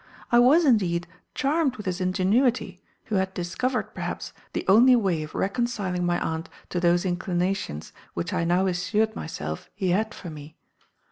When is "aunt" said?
6.19-6.49